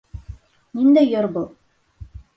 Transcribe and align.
Ниндәй 0.79 1.11
йыр 1.13 1.31
был? 1.37 1.49